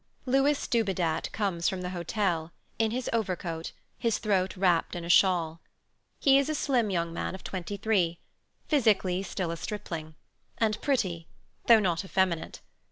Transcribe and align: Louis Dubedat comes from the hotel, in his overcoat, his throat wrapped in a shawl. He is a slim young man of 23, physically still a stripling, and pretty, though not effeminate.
Louis 0.25 0.65
Dubedat 0.67 1.31
comes 1.31 1.69
from 1.69 1.81
the 1.81 1.91
hotel, 1.91 2.51
in 2.79 2.89
his 2.89 3.07
overcoat, 3.13 3.71
his 3.99 4.17
throat 4.17 4.57
wrapped 4.57 4.95
in 4.95 5.05
a 5.05 5.09
shawl. 5.09 5.61
He 6.19 6.39
is 6.39 6.49
a 6.49 6.55
slim 6.55 6.89
young 6.89 7.13
man 7.13 7.35
of 7.35 7.43
23, 7.43 8.17
physically 8.67 9.21
still 9.21 9.51
a 9.51 9.57
stripling, 9.57 10.15
and 10.57 10.81
pretty, 10.81 11.27
though 11.67 11.79
not 11.79 12.03
effeminate. 12.03 12.61